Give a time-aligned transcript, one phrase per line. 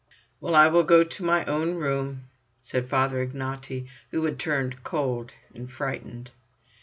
[0.39, 2.23] "Well, I will go to my own room,"
[2.59, 6.31] said Father Ignaty, who had turned cold and frightened.